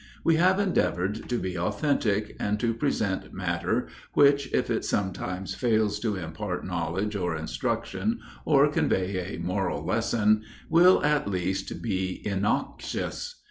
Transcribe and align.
We 0.23 0.37
have 0.37 0.59
endeavored 0.59 1.29
to 1.29 1.37
be 1.37 1.55
authentic, 1.59 2.35
and 2.39 2.59
to 2.59 2.73
present 2.73 3.31
matter, 3.33 3.85
which, 4.13 4.51
if 4.51 4.71
it 4.71 4.83
sometimes 4.83 5.53
fail 5.53 5.89
to 5.91 6.15
impart 6.15 6.65
knowledge 6.65 7.15
or 7.15 7.35
instruction, 7.35 8.19
or 8.43 8.67
convey 8.69 9.35
a 9.35 9.37
moral 9.37 9.85
lesson, 9.85 10.41
will, 10.71 11.03
at 11.05 11.27
least, 11.29 11.83
be 11.83 12.19
innoxious. 12.27 13.35